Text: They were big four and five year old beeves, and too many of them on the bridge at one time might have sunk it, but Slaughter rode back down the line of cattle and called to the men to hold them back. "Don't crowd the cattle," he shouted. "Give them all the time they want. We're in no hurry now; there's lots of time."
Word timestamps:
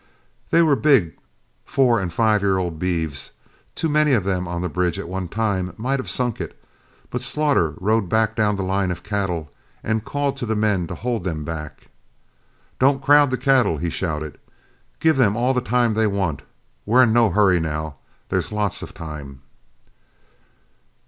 They 0.49 0.63
were 0.63 0.75
big 0.75 1.15
four 1.63 1.99
and 2.01 2.11
five 2.11 2.41
year 2.41 2.57
old 2.57 2.79
beeves, 2.79 3.27
and 3.27 3.75
too 3.75 3.87
many 3.87 4.13
of 4.13 4.23
them 4.23 4.47
on 4.47 4.61
the 4.63 4.67
bridge 4.67 4.97
at 4.97 5.07
one 5.07 5.27
time 5.27 5.75
might 5.77 5.99
have 5.99 6.09
sunk 6.09 6.41
it, 6.41 6.59
but 7.11 7.21
Slaughter 7.21 7.75
rode 7.79 8.09
back 8.09 8.35
down 8.35 8.55
the 8.55 8.63
line 8.63 8.89
of 8.89 9.03
cattle 9.03 9.51
and 9.83 10.03
called 10.03 10.37
to 10.37 10.47
the 10.47 10.55
men 10.55 10.87
to 10.87 10.95
hold 10.95 11.23
them 11.23 11.43
back. 11.45 11.89
"Don't 12.79 13.03
crowd 13.03 13.29
the 13.29 13.37
cattle," 13.37 13.77
he 13.77 13.91
shouted. 13.91 14.39
"Give 14.99 15.17
them 15.17 15.35
all 15.37 15.53
the 15.53 15.61
time 15.61 15.93
they 15.93 16.07
want. 16.07 16.41
We're 16.83 17.03
in 17.03 17.13
no 17.13 17.29
hurry 17.29 17.59
now; 17.59 17.99
there's 18.29 18.51
lots 18.51 18.81
of 18.81 18.95
time." 18.95 19.43